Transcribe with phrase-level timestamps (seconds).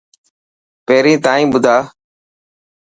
[0.85, 1.89] پهرين تائن ٻڌان ٿو.